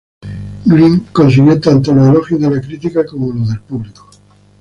[0.65, 4.09] Greene consiguió tanto los elogios de la crítica como los del público.